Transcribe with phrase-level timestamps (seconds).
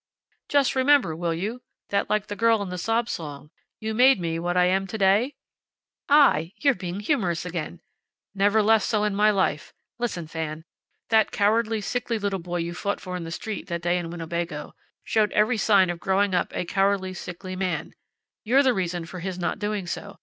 [0.49, 4.39] Just remember, will you, that like the girl in the sob song, `You made me
[4.39, 5.35] what I am to day?'"
[6.09, 6.53] "I!
[6.55, 7.81] You're being humorous again."
[8.33, 9.75] "Never less so in my life.
[9.99, 10.65] Listen, Fan.
[11.09, 14.73] That cowardly, sickly little boy you fought for in the street, that day in Winnebago,
[15.03, 17.93] showed every sign of growing up a cowardly, sickly man.
[18.43, 20.17] You're the real reason for his not doing so.